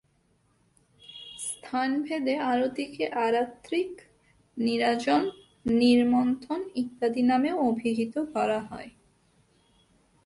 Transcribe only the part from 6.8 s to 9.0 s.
ইত্যাদি নামেও অভিহিত করা হয়।